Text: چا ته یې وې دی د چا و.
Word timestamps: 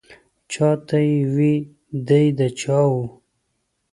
چا 0.51 0.69
ته 0.87 0.97
یې 1.07 1.17
وې 1.35 1.53
دی 2.07 2.25
د 2.37 2.41
چا 2.59 2.79
و. 2.91 2.93